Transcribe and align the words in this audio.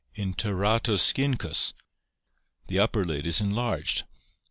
In 0.15 0.33
Teratoscincus 0.33 1.75
the 2.65 2.79
upper 2.79 3.05
lid 3.05 3.27
is 3.27 3.39
enlarged. 3.39 4.03